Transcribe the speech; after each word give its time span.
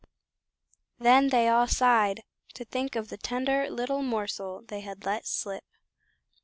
Then 0.97 1.27
they 1.29 1.47
all 1.47 1.67
sighed 1.67 2.23
to 2.55 2.65
think 2.65 2.95
of 2.95 3.09
the 3.09 3.17
tender 3.17 3.69
little 3.69 4.01
morsel 4.01 4.63
they 4.63 4.81
had 4.81 5.05
let 5.05 5.27
slip. 5.27 5.63